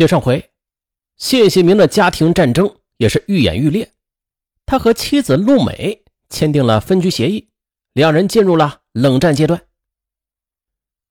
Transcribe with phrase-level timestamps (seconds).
[0.00, 0.50] 接上回，
[1.18, 3.92] 谢谢明的家庭战争也是愈演愈烈，
[4.64, 7.50] 他和妻子陆美签订了分居协议，
[7.92, 9.60] 两人进入了冷战阶段。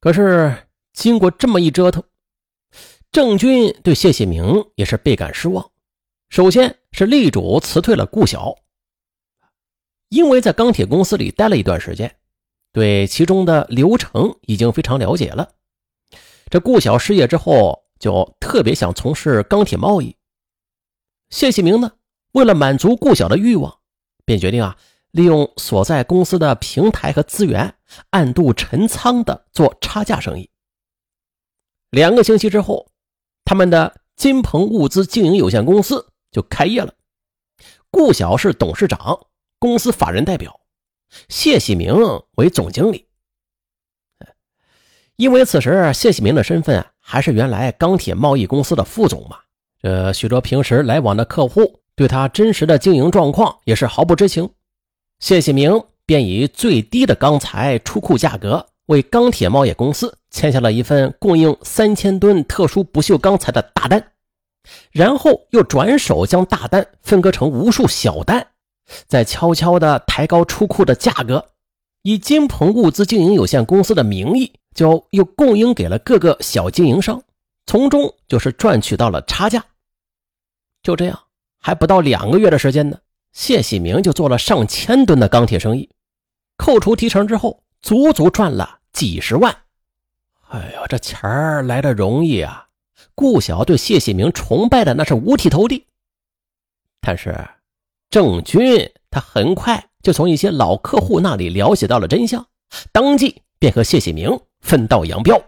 [0.00, 2.04] 可是经过这么一折腾，
[3.10, 5.70] 郑军对谢谢明也是倍感失望。
[6.28, 8.54] 首先是力主辞退了顾晓，
[10.10, 12.14] 因为在钢铁公司里待了一段时间，
[12.70, 15.54] 对其中的流程已经非常了解了。
[16.50, 20.14] 这顾晓失业之后，就特别想从事钢铁贸易。
[21.30, 21.92] 谢启明呢，
[22.32, 23.78] 为了满足顾晓的欲望，
[24.26, 24.76] 便决定啊，
[25.10, 27.78] 利用所在公司的平台和资源，
[28.10, 30.50] 暗度陈仓的做差价生意。
[31.88, 32.92] 两个星期之后，
[33.42, 36.92] 他们的金鹏物资经营有限公司就开业了。
[37.90, 39.18] 顾晓是董事长，
[39.58, 40.60] 公司法人代表，
[41.30, 41.94] 谢喜明
[42.32, 43.08] 为总经理。
[45.16, 49.36] 因为此时谢喜明的身份啊还是原来钢铁贸易公司的副总嘛，
[49.82, 54.48] 这许多平时来往的客户对他真实的经营状况也是毫不知情。
[55.20, 64.02] 谢喜明便以最低的钢材出库价格为钢铁贸易公司签下了一份供应三千吨特殊不锈钢材的大单，
[64.90, 68.46] 然后又转手将大单分割成无数小单，
[69.06, 71.50] 再悄悄地抬高出库的价格，
[72.02, 74.52] 以金鹏物资经营有限公司的名义。
[74.74, 77.22] 就又供应给了各个小经营商，
[77.66, 79.64] 从中就是赚取到了差价。
[80.82, 81.18] 就这样，
[81.58, 82.98] 还不到两个月的时间呢，
[83.32, 85.88] 谢喜明就做了上千吨的钢铁生意，
[86.58, 89.56] 扣除提成之后，足足赚了几十万。
[90.48, 92.68] 哎呦，这钱儿来的容易啊！
[93.14, 95.86] 顾晓对谢喜明崇拜的那是五体投地。
[97.00, 97.48] 但是
[98.10, 102.46] 郑军他很快就从一些老客户那里了解到了真相，
[102.92, 104.38] 当即便和谢喜明。
[104.64, 105.40] 分道扬镳。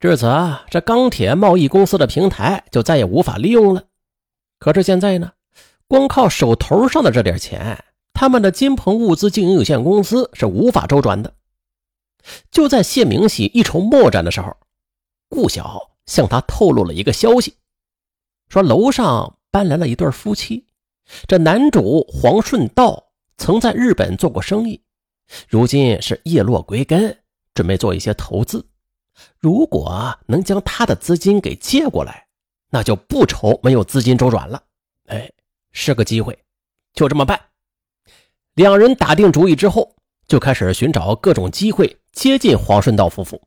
[0.00, 3.84] 至此啊，这钢铁贸易公司的平台就再也无法利用了。
[4.58, 5.32] 可是现在呢，
[5.88, 11.32] 光靠手头上的这点钱，他们的金鹏物资经营有限公司是无法周转的。
[12.50, 14.54] 就在谢明喜一筹莫展的时候，
[15.30, 17.56] 顾晓向他透露了一个消息，
[18.48, 20.66] 说楼上搬来了一对夫妻。
[21.26, 24.83] 这男主黄顺道曾在日本做过生意。
[25.48, 27.16] 如今是叶落归根，
[27.54, 28.66] 准备做一些投资。
[29.38, 32.26] 如果能将他的资金给借过来，
[32.70, 34.62] 那就不愁没有资金周转了。
[35.06, 35.30] 哎，
[35.72, 36.36] 是个机会，
[36.92, 37.40] 就这么办。
[38.54, 39.94] 两人打定主意之后，
[40.26, 43.40] 就开始寻找各种机会接近黄顺道夫妇。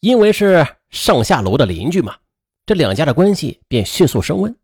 [0.00, 2.16] 因为是上下楼的邻居嘛，
[2.64, 4.56] 这两家的关系便迅速升温。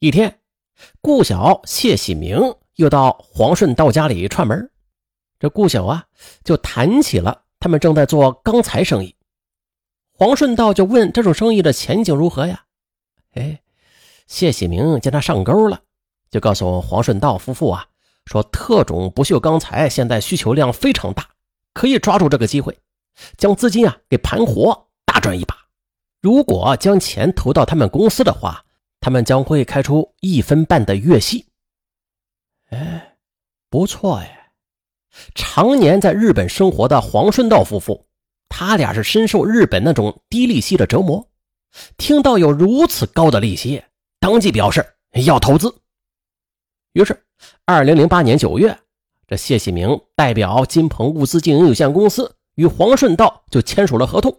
[0.00, 0.40] 一天，
[1.00, 2.36] 顾晓、谢喜明
[2.74, 4.70] 又到黄顺道家里串门。
[5.38, 6.06] 这顾晓啊，
[6.42, 9.14] 就谈起了他们正在做钢材生意。
[10.12, 12.64] 黄顺道就问这种生意的前景如何呀？
[13.32, 13.60] 哎，
[14.26, 15.82] 谢喜明见他上钩了，
[16.30, 17.88] 就告诉黄顺道夫妇啊，
[18.26, 21.28] 说特种不锈钢材现在需求量非常大，
[21.72, 22.78] 可以抓住这个机会，
[23.36, 25.56] 将资金啊给盘活，大赚一把。
[26.20, 28.64] 如果将钱投到他们公司的话，
[29.00, 31.48] 他们将会开出一分半的月息。
[32.70, 33.16] 哎，
[33.68, 34.43] 不错哎。
[35.34, 38.06] 常年在日本生活的黄顺道夫妇，
[38.48, 41.28] 他俩是深受日本那种低利息的折磨。
[41.96, 43.82] 听到有如此高的利息，
[44.20, 44.86] 当即表示
[45.24, 45.74] 要投资。
[46.92, 47.24] 于是，
[47.64, 48.78] 二零零八年九月，
[49.26, 54.36] 这谢喜明代表金鹏物资经营有限公司与黄顺道就签署了合同。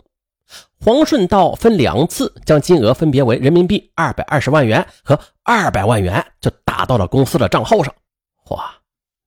[0.80, 7.94] 黄顺道分两次将金额分别为人民币二百二十万元和二百万元，就打到了公司的账号上。
[8.52, 8.74] 哇！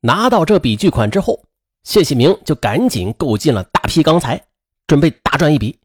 [0.00, 1.44] 拿到这笔巨款之后，
[1.82, 4.44] 谢启明就赶紧购进了大批钢材，
[4.86, 5.78] 准备大赚一笔。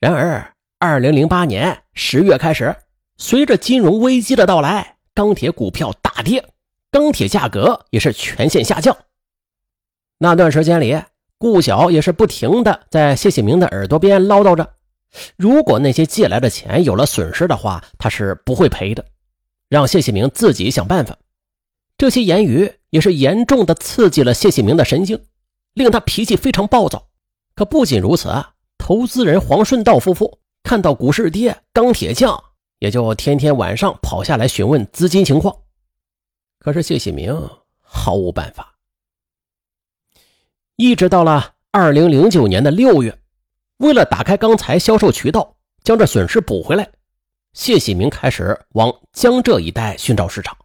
[0.00, 2.74] 然而，二零零八年十月开始，
[3.16, 6.44] 随着金融危机的到来，钢铁股票大跌，
[6.90, 8.96] 钢铁价格也是全线下降。
[10.18, 11.00] 那段时间里，
[11.38, 14.74] 顾晓也是不停的在谢启明的耳朵边唠叨着：
[15.36, 19.04] 如果那些借来的钱有了损失的话，他是不会赔的，
[19.68, 21.16] 让谢启明自己想办法。
[21.96, 25.20] 这些言语也是严重的刺激了谢启明的神经，
[25.72, 27.08] 令他脾气非常暴躁。
[27.56, 32.40] 可不仅如此啊，投资人黄顺道夫妇看到股市跌，钢铁降，
[32.78, 35.56] 也就天天晚上跑下来询问资金情况。
[36.60, 37.50] 可是谢启明
[37.80, 38.76] 毫无办法。
[40.76, 43.18] 一直到了二零零九年的六月，
[43.78, 46.88] 为了打开钢材销售渠道，将这损失补回来，
[47.54, 50.56] 谢启明开始往江浙一带寻找市场。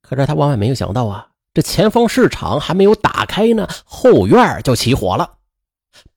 [0.00, 5.38] 可是他万万没有想到啊，这前方市场还没有打开呢，后院就起火了。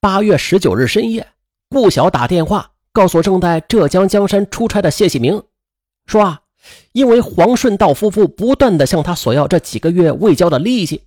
[0.02, 1.30] 八月十九日深夜，
[1.70, 5.42] 顾晓打电话告诉正在浙江江山出差的谢喜明，
[6.06, 6.42] 说啊，
[6.92, 11.04] 因为黄顺道夫妇不断的向他索要这几个月未交的利息，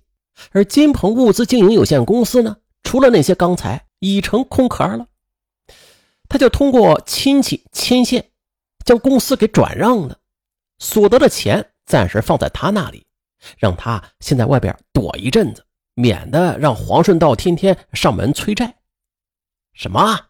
[0.49, 5.05] 而金鹏物资经营有限公司呢，除了那些钢材已成空壳了，
[6.27, 8.31] 他就通过亲戚牵线，
[8.83, 10.17] 将公司给转让了，
[10.79, 13.05] 所得的钱暂时放在他那里，
[13.57, 18.75] 让他先在外边躲一阵子，免得让黄顺道天天上门催债。
[19.73, 20.27] 什么？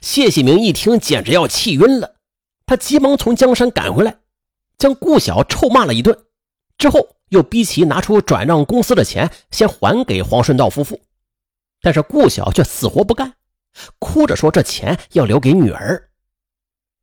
[0.00, 2.16] 谢喜明一听，简直要气晕了。
[2.66, 4.16] 他急忙从江山赶回来，
[4.78, 6.16] 将顾晓臭骂了一顿，
[6.78, 11.00] 之后又逼其拿出转让公司的钱，先还给黄顺道夫妇。
[11.80, 13.34] 但是顾晓却死活不干，
[13.98, 16.10] 哭着说这钱要留给女儿。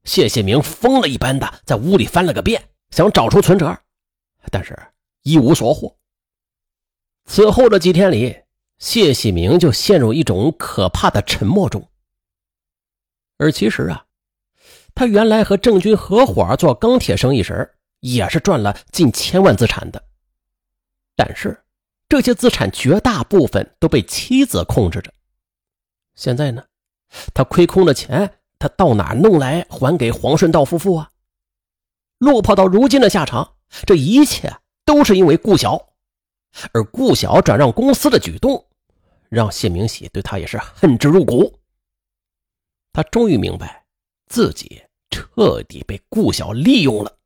[0.06, 3.78] 谢喜明疯了一般的在屋里翻了个遍，想找出存折，
[4.50, 4.80] 但是
[5.24, 5.98] 一无所获。
[7.26, 8.36] 此后的几天里，
[8.78, 11.88] 谢喜明就陷入一种可怕的沉默中。
[13.38, 14.06] 而其实啊，
[14.96, 20.04] 他原来和郑军合伙做钢铁生意时，也是赚了近千万资产的。
[21.16, 21.64] 但是
[22.08, 25.14] 这些资产绝大部分都被妻子控制着。
[26.16, 26.66] 现在呢，
[27.34, 31.12] 他亏空的钱，他到哪弄来还给黄顺道夫妇啊？
[32.18, 33.56] 落魄到如今的下场，
[33.86, 34.54] 这一切
[34.90, 35.80] 都是因为顾晓。
[36.72, 38.66] 而顾晓转让公司的举动，
[39.30, 41.60] 让谢明喜对他也是恨之入骨。
[42.92, 43.86] 他终于明白，
[44.26, 44.82] 自己
[45.12, 47.18] 彻底被顾晓利用了。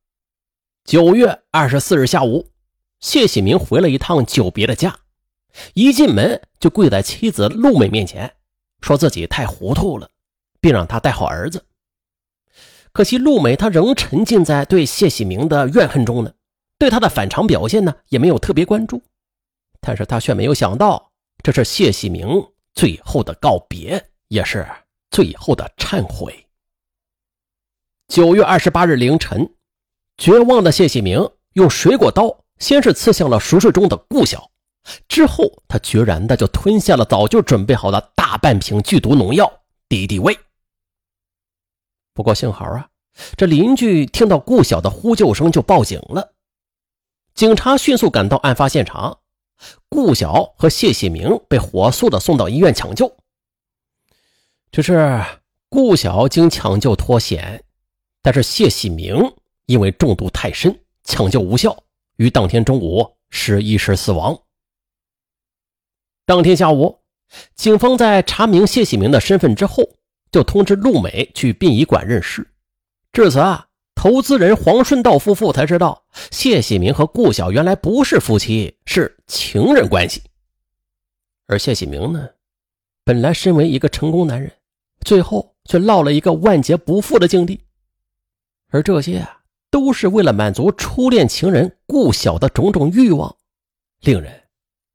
[0.84, 2.50] 九月二十四日下午，
[3.00, 5.00] 谢喜明回了一趟久别的家，
[5.74, 8.36] 一进门就跪在妻子陆美面前，
[8.82, 10.10] 说自己太糊涂了，
[10.60, 11.66] 并让他带好儿子。
[12.92, 16.34] 可惜陆美她仍沉浸在对谢喜明的怨恨中呢，
[16.84, 19.02] 对他的反常表现呢也没有特别关注。
[19.80, 22.28] 但是他却没有想到，这是谢喜明
[22.74, 24.68] 最后的告别，也是。
[25.10, 26.46] 最后的忏悔。
[28.10, 29.56] 九月二十八日凌晨，
[30.18, 34.52] 绝望的谢喜明用水果刀先是刺向了熟睡中的顾晓，
[35.08, 39.50] 之后他决然的就吞下了早就准备好的大半瓶剧毒农药
[39.88, 40.38] 敌敌畏。
[42.14, 42.90] 不过幸好啊，
[43.38, 46.33] 这邻居听到顾晓的呼救声就报警了，
[47.36, 49.20] 警察迅速赶到案发现场，
[49.90, 53.16] 顾晓和谢喜明被火速的送到医院抢救。
[54.72, 55.24] 只是
[55.70, 57.64] 顾晓经抢救脱险，
[58.22, 59.16] 但是谢喜明
[59.66, 61.84] 因为中毒太深，抢救无效，
[62.18, 64.40] 于当天中午十一时死亡。
[66.26, 67.00] 当天下午，
[67.56, 69.84] 警方在查明谢喜明的身份之后，
[70.32, 72.48] 就通知陆美去殡仪馆认尸。
[73.12, 73.68] 至此啊，
[74.04, 80.22] 投资人黄顺道夫妇才知道谢喜明和顾晓原来不是夫妻，是情人关系。
[81.48, 82.28] 而谢喜明呢，
[83.06, 84.52] 本来身为一个成功男人。
[85.06, 87.62] 最后却落了一个万劫不复的境地，
[88.72, 89.40] 而这些啊，
[89.72, 93.34] 都是为了满足初恋情人顾晓的种种欲望，
[94.02, 94.44] 令人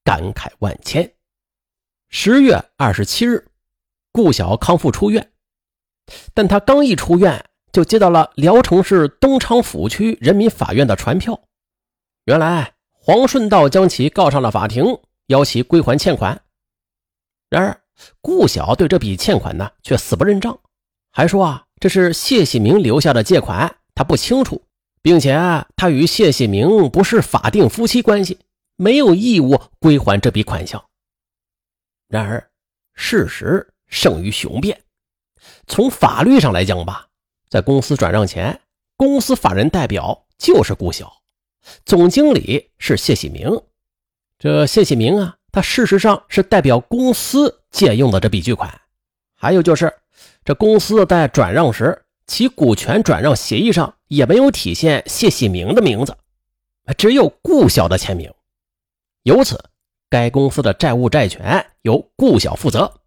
[0.04, 1.10] 感慨万千。
[2.10, 3.48] 十月二十七日，
[4.12, 5.32] 顾晓康复出院，
[6.34, 11.40] 但他刚一出院，就接到了聊城市东昌府区人民法院的传票。
[12.24, 14.84] 原来黄顺道将其告上了法庭，
[15.26, 16.40] 要其归还欠款。
[17.50, 17.80] 然而。
[18.20, 20.56] 顾晓对这笔欠款呢，却死不认账，
[21.10, 24.62] 还说啊，这是谢喜明留下的借款，他不清楚，
[25.02, 25.34] 并且
[25.74, 28.38] 他与谢喜明不是法定夫妻关系，
[28.76, 30.80] 没有义务归还这笔款项。
[32.06, 32.48] 然而，
[32.94, 34.80] 事实胜于雄辩，
[35.66, 37.07] 从法律上来讲吧，
[37.48, 38.60] 在公司转让前，
[38.96, 41.12] 公司法人代表就是顾晓，
[41.84, 43.62] 总经理是谢喜明，
[44.38, 45.36] 这谢喜明啊。
[45.50, 48.80] 他事实上是代表公司借用的这笔巨款，
[49.34, 49.92] 还有就是，
[50.44, 56.14] 这公司在转让时，其股权转让协议上也没有体现谢喜明的名字，
[56.98, 58.30] 只有顾晓的签名。
[59.22, 59.58] 由此，
[60.10, 63.00] 该公司的债务债权由顾晓负责。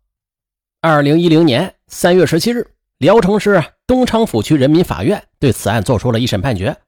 [0.81, 2.67] 二零一零年三月十七日，
[3.01, 6.79] 聊城市东昌府区人民法院对此案作出了一审判决，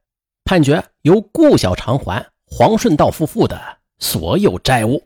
[0.44, 5.04] 判决由顾晓偿还黄顺道夫妇的所有债务。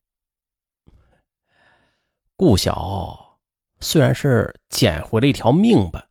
[2.36, 3.40] 顾晓
[3.80, 6.06] 虽然是捡回了一条命吧，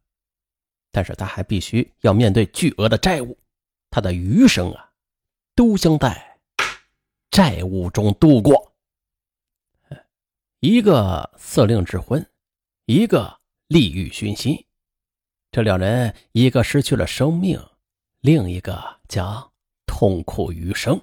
[0.90, 3.36] 但是他还必须要面对巨额的债务，
[3.90, 4.92] 他的余生啊，
[5.54, 6.38] 都将在
[7.30, 8.72] 债务中度过。
[10.60, 12.26] 一个色令智昏，
[12.86, 14.65] 一个利欲熏心，
[15.56, 17.58] 这两人一个失去了生命，
[18.20, 19.54] 另一个将
[19.86, 21.02] 痛苦余生。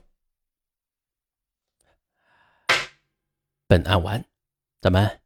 [3.66, 4.24] 本案完。
[4.80, 5.22] 咱们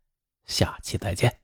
[0.46, 1.42] 下期再见。